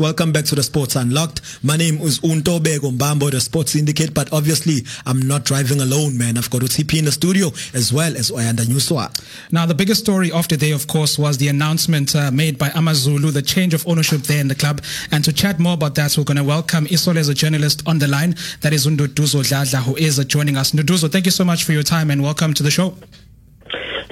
[0.00, 1.40] Welcome back to the Sports Unlocked.
[1.62, 6.36] My name is Untobeko Mbambo, the Sports Syndicate, but obviously I'm not driving alone, man.
[6.36, 9.14] I've got OTP in the studio as well as Oyanda Newswa.
[9.52, 12.70] Now, the biggest story of the day, of course, was the announcement uh, made by
[12.74, 14.82] Amazulu, the change of ownership there in the club.
[15.12, 18.34] And to chat more about that, we're going to welcome Isolezwe journalist on the line.
[18.62, 20.72] That is Nduduzo Dladla, who is uh, joining us.
[20.72, 22.96] Nduduzo, thank you so much for your time and welcome to the show.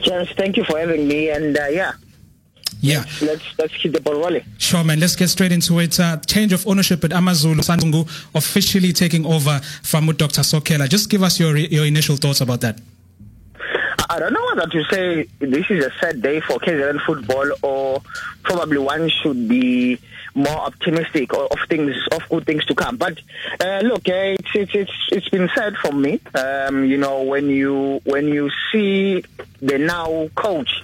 [0.03, 1.31] James, thank you for having me.
[1.31, 1.95] And uh, yeah,
[2.83, 3.05] yeah.
[3.23, 4.45] Let's let's keep the ball rolling.
[4.59, 4.99] Sure, man.
[4.99, 5.99] Let's get straight into it.
[5.99, 7.63] Uh, change of ownership at Amazulu.
[7.63, 8.03] Santungu
[8.35, 10.43] officially taking over from Dr.
[10.43, 10.89] Sokhela.
[10.89, 12.81] Just give us your your initial thoughts about that.
[14.11, 18.03] I don't know whether to say this is a sad day for KZN football or
[18.43, 19.99] probably one should be
[20.35, 22.97] more optimistic of things of good things to come.
[22.97, 23.19] But
[23.61, 26.21] uh, look, uh, it's, it's it's it's been said for me.
[26.35, 29.25] Um, you know, when you when you see
[29.61, 30.83] the now coach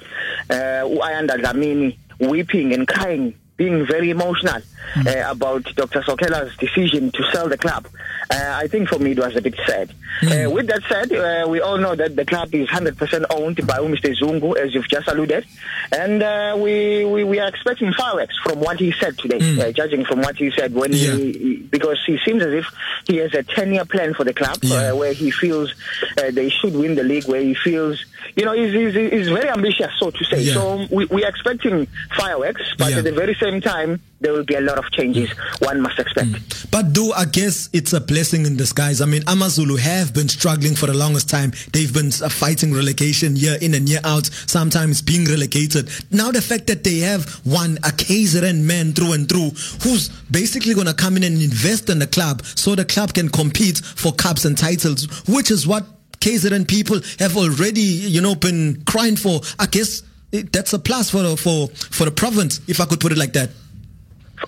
[0.50, 4.62] uh, Uyanda Dlamini weeping and crying, being very emotional
[4.94, 5.06] mm.
[5.06, 6.00] uh, about Dr.
[6.00, 7.86] Sokhela's decision to sell the club.
[8.30, 9.92] Uh, I think for me it was a bit sad.
[10.22, 10.46] Mm.
[10.46, 13.78] Uh, with that said, uh, we all know that the club is 100% owned by
[13.78, 14.16] Mr.
[14.16, 15.44] Zungu, as you've just alluded,
[15.92, 19.58] and uh, we, we, we are expecting fireworks from what he said today, mm.
[19.58, 21.14] Uh, judging from what he said when yeah.
[21.14, 22.66] he because he seems as if
[23.06, 24.92] he has a 10-year plan for the club yeah.
[24.92, 25.74] where he feels
[26.16, 28.04] they should win the league, where he feels
[28.36, 30.42] you know he's, he's, he's very ambitious, so to say.
[30.42, 30.54] Yeah.
[30.54, 34.54] So we, we are expecting fireworks, but at the very same time there will be
[34.54, 35.66] a lot of changes mm.
[35.66, 36.28] one must expect.
[36.28, 36.70] Mm.
[36.70, 39.00] But do I guess it's a blessing in disguise.
[39.00, 41.52] I mean, Amazulu have been struggling for the longest time.
[41.72, 45.88] They've been uh, fighting relegation year in and year out, sometimes being relegated.
[46.10, 49.50] Now the fact that they have one, a KZN man through and through,
[49.82, 53.28] who's basically going to come in and invest in the club so the club can
[53.28, 55.84] compete for cups and titles, which is what
[56.20, 59.40] KZN people have already, you know, been crying for.
[59.58, 63.18] I guess that's a plus for, for, for the province, if I could put it
[63.18, 63.50] like that.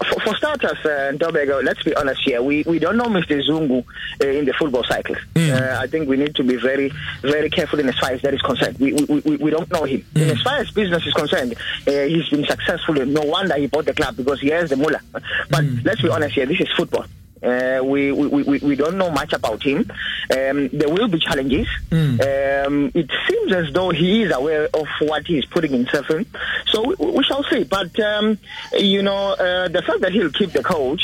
[0.08, 2.40] For, for starters, uh, let's be honest here.
[2.42, 3.42] We, we don't know Mr.
[3.42, 3.84] Zungu
[4.22, 5.16] uh, in the football cycle.
[5.34, 5.50] Mm.
[5.50, 8.32] Uh, I think we need to be very, very careful in as far as that
[8.32, 8.78] is concerned.
[8.78, 10.04] We, we, we, we don't know him.
[10.14, 10.22] Mm.
[10.22, 11.54] In as far as business is concerned,
[11.88, 12.94] uh, he's been successful.
[12.94, 15.00] No wonder he bought the club because he has the mullah.
[15.12, 15.84] But mm.
[15.84, 16.46] let's be honest here.
[16.46, 17.06] This is football.
[17.42, 19.78] Uh, we, we, we, we don't know much about him.
[20.30, 21.66] Um, there will be challenges.
[21.90, 22.66] Mm.
[22.66, 26.26] Um, it seems as though he is aware of what he is putting himself in.
[26.66, 27.64] So we, we shall see.
[27.64, 28.38] But, um,
[28.74, 31.02] you know, uh, the fact that he'll keep the coach,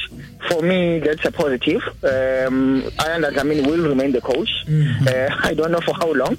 [0.51, 1.83] for me, that's a positive.
[2.05, 4.51] Um, I understand, I mean, will remain the coach.
[4.67, 5.09] Mm-hmm.
[5.09, 6.37] Uh, I don't know for how long,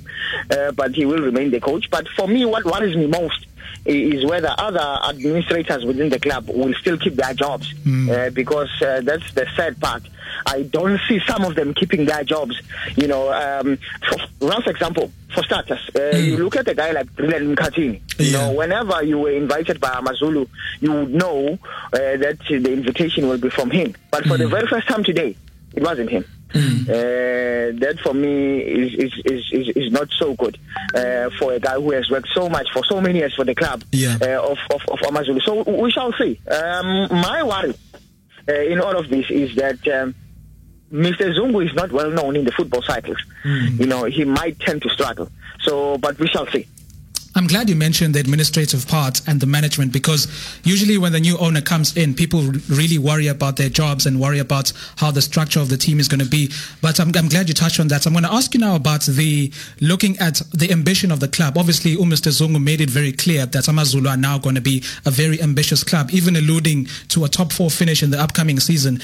[0.52, 1.90] uh, but he will remain the coach.
[1.90, 3.47] But for me, what worries me most
[3.88, 8.10] is whether other administrators within the club will still keep their jobs mm.
[8.10, 10.04] uh, because uh, that's the sad part.
[10.46, 12.60] I don't see some of them keeping their jobs.
[12.96, 13.78] You know, um,
[14.08, 16.26] for, for example, for starters, uh, mm.
[16.26, 18.02] you look at a guy like Brilliant Mkatini.
[18.20, 20.46] You know, whenever you were invited by Amazulu,
[20.80, 21.58] you would know
[21.94, 23.96] uh, that the invitation will be from him.
[24.12, 24.40] But for mm.
[24.40, 25.36] the very first time today,
[25.74, 26.26] it wasn't him.
[26.50, 26.90] Mm.
[26.90, 30.58] Uh, that for me is is, is, is, is not so good
[30.96, 33.54] uh, for a guy who has worked so much for so many years for the
[33.54, 34.18] club yeah.
[34.22, 35.40] uh, of, of, of Amazulu.
[35.42, 36.40] So we shall see.
[36.50, 37.74] Um, my worry
[38.50, 40.16] uh, in all of this is that um,
[40.92, 41.36] Mr.
[41.36, 43.18] Zungu is not well known in the football cycles.
[43.44, 43.80] Mm.
[43.80, 45.30] You know, he might tend to struggle.
[45.60, 46.66] So, but we shall see.
[47.38, 50.28] I'm glad you mentioned the administrative part and the management because
[50.64, 54.40] usually when the new owner comes in, people really worry about their jobs and worry
[54.40, 56.52] about how the structure of the team is going to be.
[56.82, 58.08] But I'm, I'm glad you touched on that.
[58.08, 61.60] I'm going to ask you now about the looking at the ambition of the club.
[61.60, 62.32] Obviously, Mr.
[62.32, 65.84] Zungu made it very clear that Amazulu are now going to be a very ambitious
[65.84, 69.00] club, even alluding to a top four finish in the upcoming season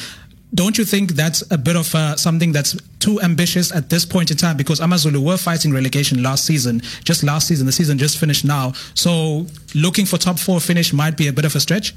[0.53, 4.31] don't you think that's a bit of uh, something that's too ambitious at this point
[4.31, 4.56] in time?
[4.56, 7.66] Because Amazulu were fighting relegation last season, just last season.
[7.66, 8.74] The season just finished now.
[8.94, 11.96] So looking for top four finish might be a bit of a stretch.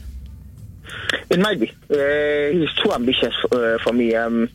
[1.29, 1.71] It might be.
[1.91, 4.15] Uh, he's too ambitious uh, for me.
[4.15, 4.49] Um,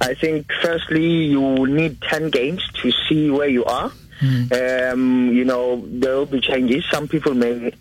[0.00, 3.90] I think, firstly, you need 10 games to see where you are.
[4.20, 4.92] Mm.
[4.92, 6.84] Um, you know, there will be changes.
[6.90, 7.72] Some people may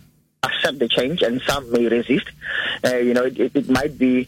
[0.43, 2.27] accept the change and some may resist.
[2.85, 4.27] Uh, you know, it, it, might be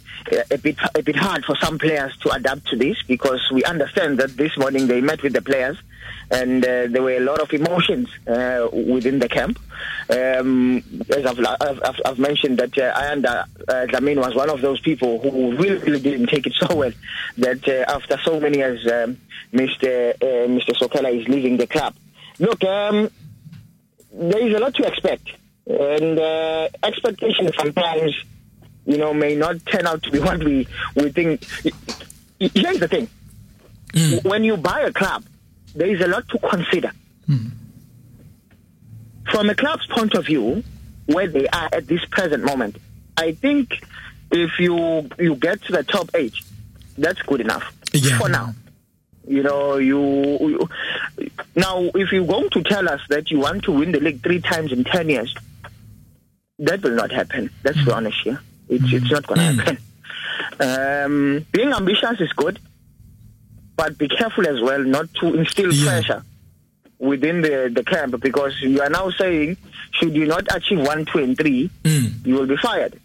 [0.52, 4.18] a bit a bit hard for some players to adapt to this because we understand
[4.20, 5.78] that this morning they met with the players
[6.32, 9.60] and uh, there were a lot of emotions uh, within the camp.
[10.10, 10.78] Um,
[11.10, 15.56] as I've, I've, I've, mentioned that uh, Ayanda uh, was one of those people who
[15.56, 16.92] really, really didn't take it so well
[17.38, 19.18] that uh, after so many years, um,
[19.54, 20.14] Mr.
[20.16, 20.76] Uh, Mr.
[20.76, 21.96] Sokhela is leaving the club.
[22.40, 23.10] Look, um,
[24.12, 25.30] there is a lot to expect
[25.68, 26.20] and
[26.84, 28.16] expectations sometimes,
[28.90, 31.46] you know, may not turn out to be what we we think.
[32.40, 33.08] Here's the thing:
[33.94, 34.24] mm.
[34.26, 35.24] when you buy a club,
[35.76, 36.92] there is a lot to consider.
[37.30, 37.52] Mm.
[39.32, 40.64] From a club's point of view,
[41.06, 42.78] where they are at this present moment,
[43.16, 43.80] I think
[44.32, 46.34] if you you get to the top eight,
[46.98, 48.18] that's good enough Yeah.
[48.18, 48.56] for now.
[49.28, 50.02] You know, you,
[50.50, 50.70] you
[51.56, 54.42] now if you're going to tell us that you want to win the league three
[54.42, 55.36] times in ten years,
[56.58, 57.52] that will not happen.
[57.64, 58.42] Let's be honest here.
[58.70, 59.78] It's it's not going to happen.
[60.62, 62.60] Um, being ambitious is good,
[63.76, 65.90] but be careful as well not to instill Yeah.
[66.02, 66.24] pressure
[66.98, 69.56] within the, the camp because you are now saying
[69.92, 72.26] should you not achieve one, two, and three, Mm.
[72.26, 73.00] you will be fired.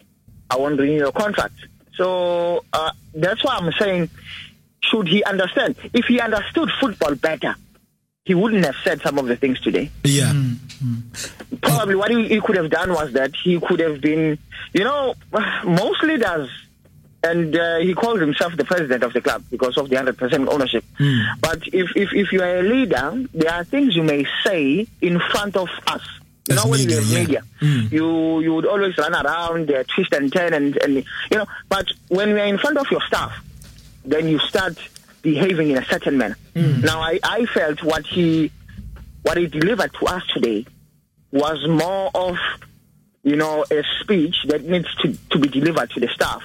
[0.51, 1.55] I won't renew your contract.
[1.97, 4.11] So uh, that's why I'm saying,
[4.81, 5.77] should he understand?
[5.93, 7.55] If he understood football better,
[8.25, 9.91] he wouldn't have said some of the things today.
[10.03, 10.33] Yeah.
[11.63, 14.39] Probably what he, he could have done was that he could have been,
[14.73, 15.15] you know,
[15.65, 16.49] most leaders,
[17.23, 20.85] and uh, he called himself the president of the club because of the 100% ownership.
[21.41, 25.21] But if, if, if you are a leader, there are things you may say in
[25.31, 26.03] front of us.
[26.49, 27.19] You As know, when media, you have yeah.
[27.21, 27.91] media, Mm.
[27.93, 31.05] you you would always run around, uh, twist and turn, and, and you
[31.39, 31.47] know.
[31.71, 33.33] But when you are in front of your staff,
[34.05, 34.77] then you start
[35.25, 36.37] behaving in a certain manner.
[36.55, 36.83] Hmm.
[36.83, 38.53] Now, I, I felt what he
[39.23, 40.67] what he delivered to us today
[41.33, 42.37] was more of
[43.25, 46.43] you know a speech that needs to, to be delivered to the staff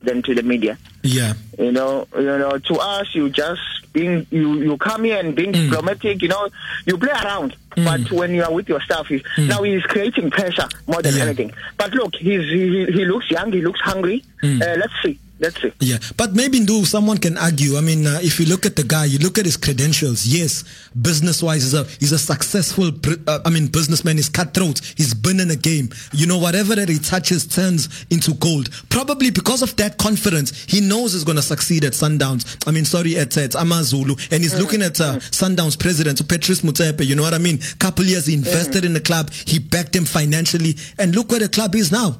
[0.00, 0.76] than to the media.
[1.04, 1.34] Yeah.
[1.58, 3.60] You know, you know, to us, you just
[3.92, 5.70] being you you come here and being hmm.
[5.70, 6.22] diplomatic.
[6.22, 6.48] You know,
[6.86, 7.84] you play around, hmm.
[7.84, 11.24] but when you are with your staff, you, now he's creating pressure more than Yeah.
[11.24, 11.52] anything.
[11.76, 14.24] But look, he's he, he looks young, he looks hungry.
[14.42, 15.72] Uh, let's see, let's see.
[15.80, 17.76] Yeah, but maybe Ndu, someone can argue.
[17.76, 20.24] I mean, uh, if you look at the guy, you look at his credentials.
[20.24, 20.64] Yes,
[21.00, 22.90] business-wise, he's a he's a successful.
[23.26, 24.16] Uh, I mean, businessman.
[24.16, 24.80] He's cutthroat.
[24.96, 25.90] He's been in a game.
[26.12, 28.70] You know, whatever that he touches turns into gold.
[28.88, 32.56] Probably because of that confidence, he knows he's going to succeed at Sundowns.
[32.66, 37.04] I mean, sorry, at, at Amazulu, and he's looking at uh, Sundowns president Patrice Motsepe.
[37.04, 37.58] You know what I mean?
[37.78, 39.30] Couple years he invested in the club.
[39.32, 42.16] He backed him financially, and look where the club is now.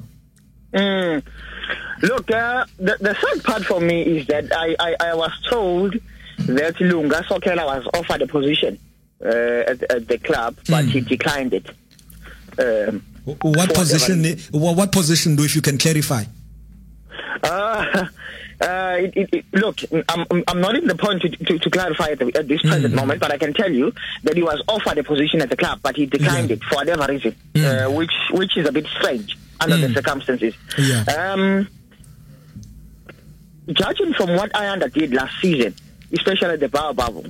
[0.73, 1.23] Mm.
[2.01, 5.95] Look, uh, the, the sad part for me is that I, I, I was told
[6.39, 8.77] that Lunga Sokhela was offered a position
[9.23, 11.69] uh, at, at the club, but he declined it.
[12.59, 14.21] Um, What position?
[14.23, 14.75] whatever.
[14.75, 16.23] What, position do if you can clarify?
[17.43, 17.47] Uh,
[18.61, 19.79] uh, it, it, it, look,
[20.09, 22.93] I'm, I'm- not in the point to, to, to clarify at, the, at this present
[22.93, 23.93] moment, but I can tell you
[24.23, 26.55] that he was offered a position at the club, but he declined Yeah.
[26.57, 30.53] it for whatever reason, uh, which which is a bit strange under the circumstances.
[30.77, 31.03] Yeah.
[31.03, 31.67] Um,
[33.71, 35.73] judging from what Ayanda did last season,
[36.11, 37.25] especially the Power Bubble,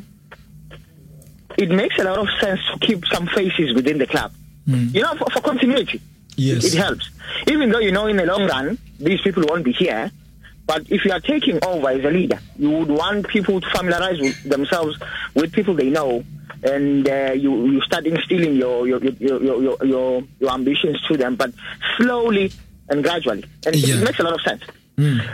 [1.57, 4.33] it makes a lot of sense to keep some faces within the club.
[4.65, 6.01] You know, for, for continuity.
[6.35, 6.65] Yes.
[6.65, 7.09] It helps.
[7.47, 10.11] Even though you know in the long run, these people won't be here.
[10.65, 14.19] But if you are taking over as a leader, you would want people to familiarize
[14.19, 14.97] with themselves
[15.35, 16.23] with people they know,
[16.63, 21.35] and uh, you you start instilling your your your, your your your ambitions to them,
[21.35, 21.51] but
[21.97, 22.51] slowly
[22.89, 23.95] and gradually, and Yeah.
[23.97, 24.61] it makes a lot of sense.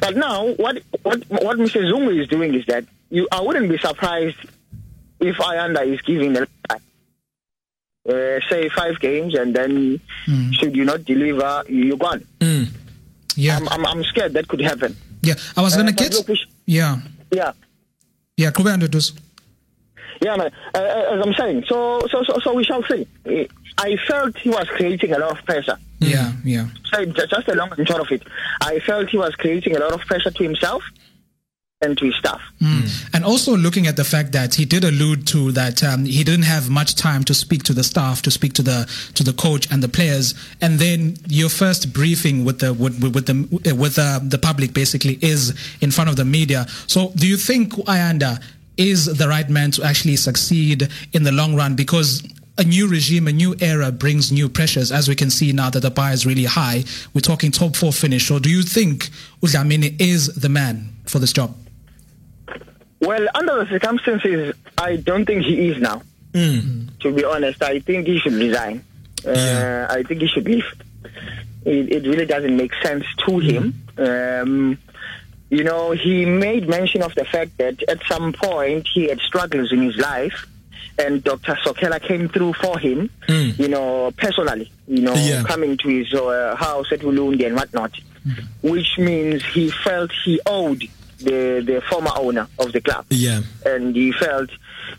[0.02, 1.81] But now, what what what Mr.
[1.90, 4.38] Zungu is doing is that you I wouldn't be surprised
[5.20, 6.48] if Ayanda is giving the
[8.10, 10.00] uh, say five games, and then
[10.54, 12.26] should you not deliver, you're gone.
[13.36, 14.96] Yeah, I'm, I'm, I'm scared that could happen.
[15.22, 15.36] yeah.
[15.56, 16.14] I was gonna Uh, get.
[16.14, 16.98] look, we sh- Yeah,
[17.31, 17.52] Yeah,
[18.38, 18.52] yeah.
[18.52, 19.14] Kube Andudus.
[20.21, 20.51] Yeah, man.
[20.74, 23.07] Uh, uh, as I'm saying, so, so, so, so we shall see.
[23.77, 25.77] I felt he was creating a lot of pressure.
[26.00, 26.68] Yeah, yeah.
[26.86, 28.24] So just a long and short of it,
[28.62, 30.83] I felt he was creating a lot of pressure to himself
[31.81, 32.42] and to his staff.
[33.14, 36.44] And also looking at the fact that he did allude to that um, he didn't
[36.44, 39.71] have much time to speak to the staff, to speak to the to the coach
[39.71, 44.19] and the players, and then your first briefing with the with, with the with uh,
[44.21, 46.66] the public basically is in front of the media.
[46.88, 48.42] So, do you think Ayanda
[48.80, 51.76] is the right man to actually succeed in the long run?
[51.76, 52.24] Because
[52.57, 55.81] a new regime, a new era brings new pressures, as we can see now that
[55.81, 56.83] the bar is really high.
[57.14, 58.28] We're talking top four finish.
[58.28, 59.09] So, do you think
[59.42, 61.56] Udlamini is the man for this job?
[63.02, 66.02] Well, under the circumstances, I don't think he is now.
[66.33, 68.83] To be honest, I think he should resign.
[69.26, 70.66] Uh, I think he should leave.
[71.66, 73.74] It, it really doesn't make sense to him.
[73.98, 74.78] Um,
[75.49, 79.71] you know, he made mention of the fact that at some point he had struggles
[79.71, 80.45] in his life,
[80.97, 81.57] and Dr.
[81.65, 85.44] Sokhela came through for him, you know, personally, you know, Yeah.
[85.44, 87.94] coming to his uh, house at Ulundi and whatnot,
[88.61, 90.83] which means he felt he owed
[91.19, 93.41] the, the former owner of the club Yeah.
[93.65, 94.49] and he felt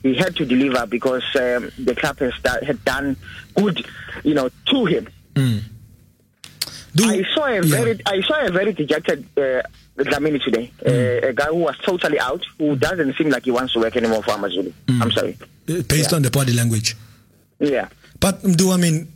[0.02, 3.16] he had to deliver because um, the club has da- had done
[3.54, 3.84] good,
[4.24, 5.06] you know, to him.
[6.94, 7.60] Do, I saw a yeah.
[7.62, 9.62] very, I saw a very dejected uh,
[10.04, 13.72] Dlamini today, uh, a guy who was totally out, who doesn't seem like he wants
[13.74, 14.72] to work anymore for Amazulu.
[14.88, 15.36] I'm sorry.
[15.68, 16.96] Uh, based on the body language.
[17.58, 17.88] Yeah.
[18.18, 19.12] But do I mean,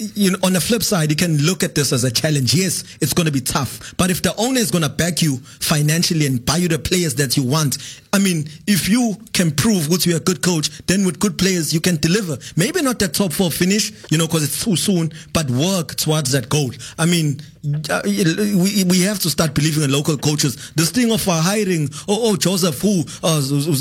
[0.00, 2.54] you know, on the flip side, you can look at this as a challenge.
[2.54, 5.36] Yes, it's going to be tough, but if the owner is going to back you
[5.36, 7.76] financially and buy you the players that you want,
[8.12, 11.74] I mean, if you can prove that you're a good coach, then with good players
[11.74, 12.38] you can deliver.
[12.56, 16.32] Maybe not the top four finish, you know, because it's too soon, but work towards
[16.32, 16.72] that goal.
[16.98, 20.72] I mean, we we have to start believing in local coaches.
[20.76, 23.40] This thing of uh, hiring, oh, oh, Joseph, who uh,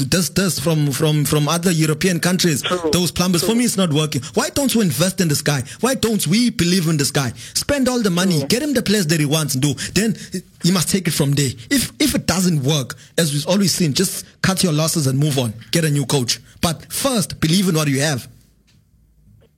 [0.10, 2.90] does this from from from other European countries, True.
[2.92, 3.42] those plumbers.
[3.42, 3.52] True.
[3.52, 4.22] For me, it's not working.
[4.34, 5.64] Why don't we invest in this guy?
[5.80, 7.32] Why don't we believe in this guy?
[7.54, 9.74] Spend all the money, get him the players that he wants to do.
[9.94, 10.18] Then
[10.64, 11.52] you must take it from there.
[11.70, 15.40] If if it doesn't work, as we've always seen, just cut your losses and move
[15.40, 15.54] on.
[15.72, 16.42] Get a new coach.
[16.62, 18.28] But first, believe in what you have.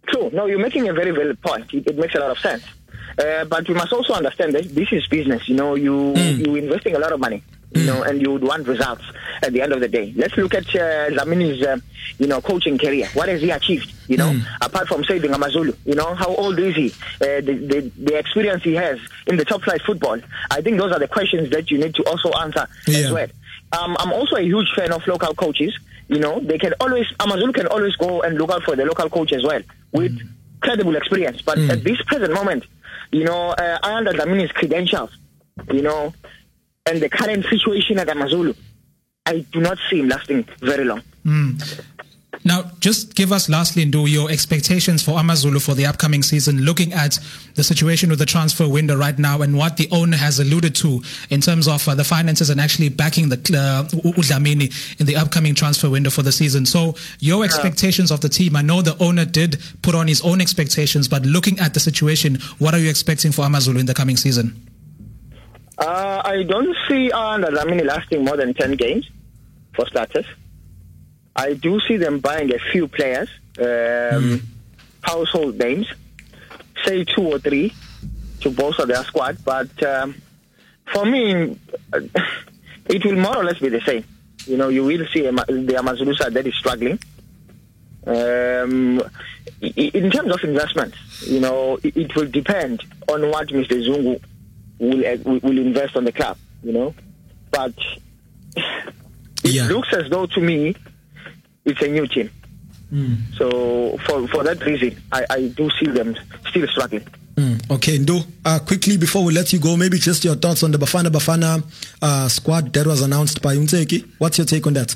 [0.08, 0.30] True.
[0.32, 1.74] No, you're making a very valid point.
[1.74, 2.64] It makes a lot of sense.
[3.18, 5.48] Uh, but we must also understand that this is business.
[5.50, 6.46] You know, you Mm.
[6.46, 7.44] you're investing a lot of money.
[7.74, 9.04] You know, and you would want results
[9.42, 10.12] at the end of the day.
[10.18, 11.78] Let's look at uh, Dlamini's, uh,
[12.20, 13.08] you know, coaching career.
[13.14, 13.90] What has he achieved?
[14.10, 14.42] You know, Mm.
[14.62, 15.72] apart from saving Amazulu.
[15.86, 16.88] You know, how old is he?
[17.22, 20.20] Uh, the, the the experience he has in the top flight football.
[20.50, 23.06] I think those are the questions that you need to also answer Yeah.
[23.06, 23.28] as well.
[23.72, 25.74] Um, I'm also a huge fan of local coaches.
[26.10, 29.10] You know, they can always Amazulu can always go and look out for the local
[29.10, 29.62] coach as well
[29.94, 30.12] with
[30.60, 31.42] credible experience.
[31.42, 32.66] But at this present moment,
[33.12, 35.12] you know, uh, Ayanda Dlamini's credentials,
[35.72, 36.14] you know,
[36.86, 38.54] and the current situation at Amazulu,
[39.26, 41.02] I do not see him lasting very long.
[42.44, 46.92] Now, just give us lastly, Ndu, your expectations for Amazulu for the upcoming season, looking
[46.94, 47.20] at
[47.56, 51.02] the situation with the transfer window right now and what the owner has alluded to
[51.30, 55.54] in terms of uh, the finances and actually backing the uh, Udlamini in the upcoming
[55.54, 56.66] transfer window for the season.
[56.66, 60.42] So, your expectations of the team, I know the owner did put on his own
[60.42, 64.18] expectations, but looking at the situation, what are you expecting for Amazulu in the coming
[64.18, 64.68] season?
[65.78, 69.10] Uh, I don't see Dlamini lasting more than 10 games,
[69.76, 70.26] for starters.
[71.36, 74.42] I do see them buying a few players, um,
[75.02, 75.88] household names,
[76.86, 77.74] say two or three,
[78.42, 79.38] to bolster their squad.
[79.46, 80.16] But um,
[80.92, 81.58] for me,
[82.88, 84.04] it will more or less be the same.
[84.46, 87.00] You know, you will see the Amazulu side that is struggling.
[88.06, 89.02] Um,
[89.62, 93.80] in terms of investment, you know, it, will depend on what Mr.
[93.86, 94.20] Zungu
[94.80, 96.36] will uh, will will invest on the club.
[96.64, 96.96] You know,
[97.52, 97.74] but
[98.56, 98.94] it
[99.44, 99.68] Yeah.
[99.68, 100.76] looks as though to me
[101.66, 102.30] it's a new team.
[103.38, 106.16] So for for that reason, I, I do see them
[106.50, 107.08] still struggling.
[107.36, 110.72] Mm, okay, Ndo, uh, quickly before we let you go, maybe just your thoughts on
[110.72, 111.64] the Bafana Bafana
[112.02, 114.06] uh, squad that was announced by Umteki.
[114.18, 114.94] What's your take on that?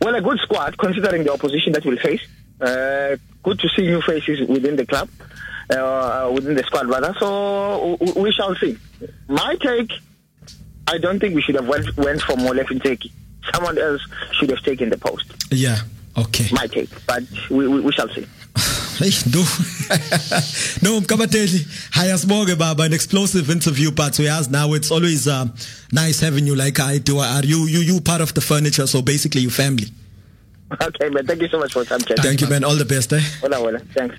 [0.00, 2.22] Well, a good squad considering the opposition that we'll face.
[2.60, 5.10] Uh, good to see new faces within the club,
[5.68, 7.14] uh, within the squad rather.
[7.20, 8.78] So w- we shall see.
[9.28, 9.92] My take,
[10.88, 13.10] I don't think we should have went, went for Molefi Ntseki.
[13.52, 15.26] Someone else should have taken the post.
[15.50, 15.78] Yeah,
[16.16, 16.46] okay.
[16.52, 18.26] My take, but we, we, we shall see.
[18.94, 19.40] Hey, Ndo.
[20.82, 25.46] no, Mkabateli, hayasboge baba, an explosive interview, but we ask now it's always uh,
[25.92, 27.18] nice having you like I do.
[27.18, 29.88] Are you, you, you part of the furniture, so basically your family.
[30.80, 31.26] Okay, man.
[31.26, 32.20] Thank you so much for your time, Chet.
[32.20, 32.62] Thank you, man.
[32.62, 33.20] All the best, eh?
[33.40, 33.80] Hola, hola.
[33.80, 34.14] Thanks.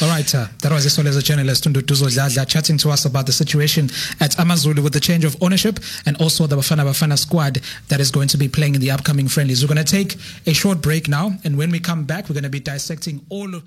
[0.00, 3.90] All right, uh, that was Isolezwe journalist Nduduzo Dladla chatting to us about the situation
[4.20, 8.12] at Amazulu with the change of ownership and also the Bafana Bafana squad that is
[8.12, 9.60] going to be playing in the upcoming friendlies.
[9.60, 10.14] We're going to take
[10.46, 13.60] a short break now, and when we come back, we're going to be dissecting all